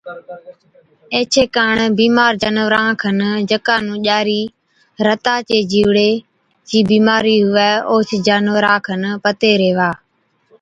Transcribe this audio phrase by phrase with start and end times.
[1.15, 3.19] ايڇي ڪاڻ بِيمار جانوَران کن
[3.49, 4.41] جڪا نُون ڄاري
[5.07, 6.15] (رتا چي جِيوڙين)
[6.67, 9.89] چِي بِيمارِي هُوَي اوهچ جانوَرا کن پتي ريهوا۔